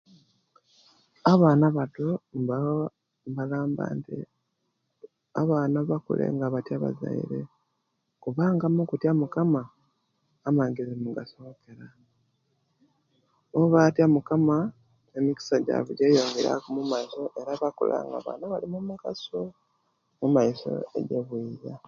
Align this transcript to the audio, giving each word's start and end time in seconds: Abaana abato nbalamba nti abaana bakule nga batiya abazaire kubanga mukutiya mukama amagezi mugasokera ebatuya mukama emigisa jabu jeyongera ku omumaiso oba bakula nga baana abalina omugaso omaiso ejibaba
Abaana 1.33 1.63
abato 1.69 2.07
nbalamba 3.29 3.83
nti 3.97 4.17
abaana 5.41 5.77
bakule 5.89 6.25
nga 6.35 6.47
batiya 6.53 6.77
abazaire 6.79 7.39
kubanga 8.23 8.65
mukutiya 8.75 9.13
mukama 9.21 9.61
amagezi 10.47 10.95
mugasokera 11.03 11.87
ebatuya 13.61 14.07
mukama 14.15 14.55
emigisa 15.17 15.55
jabu 15.67 15.91
jeyongera 15.97 16.51
ku 16.63 16.67
omumaiso 16.71 17.21
oba 17.39 17.61
bakula 17.61 17.97
nga 18.07 18.19
baana 18.25 18.43
abalina 18.45 18.75
omugaso 18.81 19.41
omaiso 20.23 20.71
ejibaba 20.97 21.73